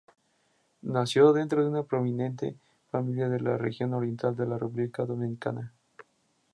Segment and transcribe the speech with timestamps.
[0.97, 2.55] Nació dentro de una prominente
[2.89, 5.71] familia de la región oriental de República Dominicana.